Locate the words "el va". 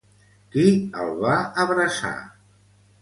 1.03-1.35